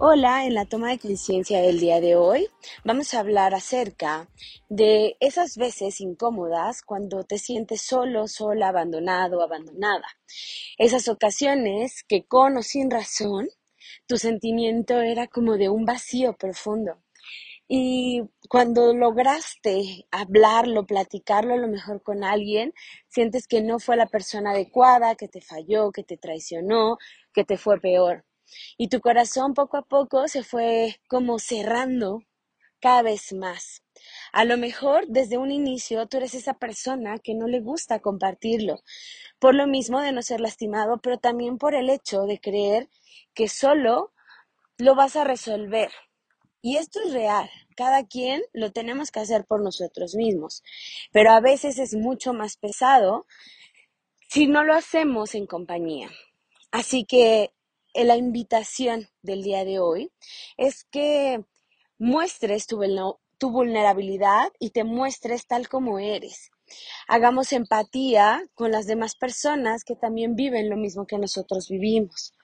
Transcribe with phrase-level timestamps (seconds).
[0.00, 2.46] Hola, en la toma de conciencia del día de hoy
[2.84, 4.28] vamos a hablar acerca
[4.68, 10.06] de esas veces incómodas cuando te sientes solo, sola, abandonado, abandonada.
[10.78, 13.48] Esas ocasiones que con o sin razón
[14.06, 17.02] tu sentimiento era como de un vacío profundo.
[17.66, 22.72] Y cuando lograste hablarlo, platicarlo a lo mejor con alguien,
[23.08, 26.98] sientes que no fue la persona adecuada, que te falló, que te traicionó,
[27.32, 28.27] que te fue peor.
[28.76, 32.22] Y tu corazón poco a poco se fue como cerrando
[32.80, 33.82] cada vez más.
[34.32, 38.82] A lo mejor desde un inicio tú eres esa persona que no le gusta compartirlo,
[39.38, 42.88] por lo mismo de no ser lastimado, pero también por el hecho de creer
[43.34, 44.12] que solo
[44.76, 45.90] lo vas a resolver.
[46.60, 50.62] Y esto es real, cada quien lo tenemos que hacer por nosotros mismos,
[51.12, 53.26] pero a veces es mucho más pesado
[54.28, 56.10] si no lo hacemos en compañía.
[56.70, 57.52] Así que
[57.94, 60.12] la invitación del día de hoy
[60.56, 61.44] es que
[61.98, 62.80] muestres tu,
[63.38, 66.50] tu vulnerabilidad y te muestres tal como eres.
[67.06, 72.34] Hagamos empatía con las demás personas que también viven lo mismo que nosotros vivimos.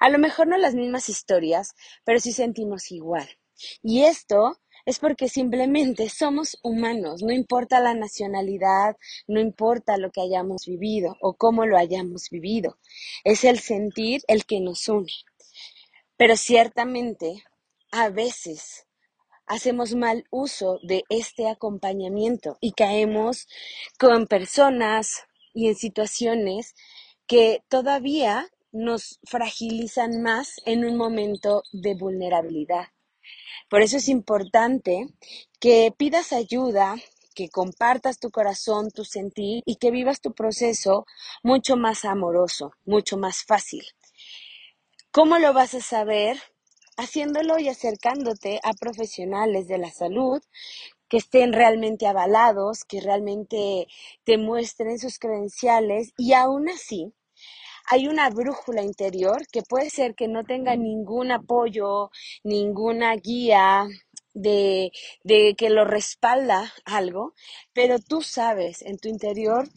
[0.00, 3.28] A lo mejor no las mismas historias, pero sí sentimos igual.
[3.82, 10.20] Y esto es porque simplemente somos humanos, no importa la nacionalidad, no importa lo que
[10.20, 12.78] hayamos vivido o cómo lo hayamos vivido,
[13.24, 15.12] es el sentir el que nos une.
[16.16, 17.44] Pero ciertamente,
[17.90, 18.86] a veces
[19.46, 23.46] hacemos mal uso de este acompañamiento y caemos
[23.98, 26.74] con personas y en situaciones
[27.26, 32.93] que todavía nos fragilizan más en un momento de vulnerabilidad.
[33.74, 35.08] Por eso es importante
[35.58, 36.94] que pidas ayuda,
[37.34, 41.06] que compartas tu corazón, tu sentir y que vivas tu proceso
[41.42, 43.82] mucho más amoroso, mucho más fácil.
[45.10, 46.38] ¿Cómo lo vas a saber?
[46.96, 50.40] Haciéndolo y acercándote a profesionales de la salud
[51.08, 53.88] que estén realmente avalados, que realmente
[54.22, 57.12] te muestren sus credenciales y aún así
[57.90, 62.10] hay una brújula interior que puede ser que no tenga ningún apoyo,
[62.42, 63.86] ninguna guía
[64.34, 64.90] de,
[65.22, 67.34] de que lo respalda algo,
[67.72, 69.68] pero tú sabes en tu interior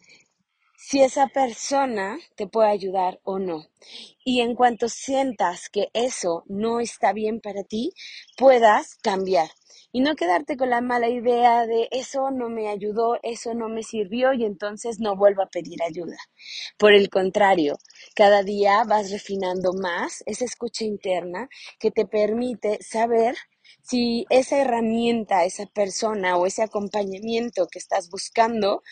[0.78, 3.66] si esa persona te puede ayudar o no.
[4.24, 7.92] Y en cuanto sientas que eso no está bien para ti,
[8.38, 9.50] puedas cambiar
[9.92, 13.82] y no quedarte con la mala idea de eso no me ayudó, eso no me
[13.82, 16.18] sirvió y entonces no vuelvo a pedir ayuda.
[16.78, 17.78] Por el contrario,
[18.14, 21.50] cada día vas refinando más esa escucha interna
[21.80, 23.36] que te permite saber
[23.82, 28.84] si esa herramienta, esa persona o ese acompañamiento que estás buscando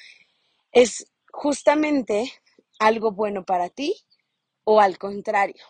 [0.72, 2.31] es justamente
[2.79, 3.94] algo bueno para ti
[4.63, 5.63] o al contrario.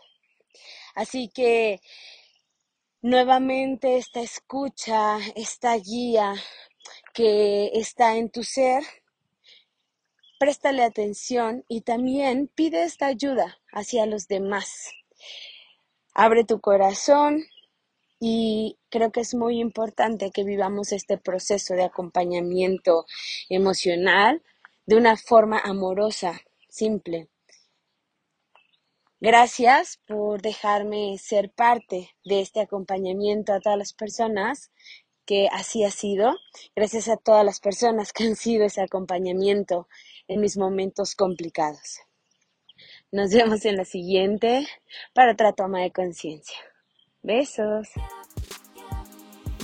[0.94, 1.82] Así que
[3.02, 6.36] nuevamente esta escucha, esta guía
[7.14, 8.84] que está en tu ser,
[10.40, 14.92] préstale atención y también pide esta ayuda hacia los demás.
[16.14, 17.44] Abre tu corazón
[18.20, 23.06] y creo que es muy importante que vivamos este proceso de acompañamiento
[23.50, 24.42] emocional
[24.86, 27.30] de una forma amorosa, simple.
[29.20, 34.72] Gracias por dejarme ser parte de este acompañamiento a todas las personas
[35.26, 36.36] que así ha sido.
[36.76, 39.88] Gracias a todas las personas que han sido ese acompañamiento
[40.28, 42.02] en mis momentos complicados.
[43.12, 44.68] Nos vemos en la siguiente
[45.14, 46.58] para otra toma de conciencia.
[47.22, 47.88] Besos.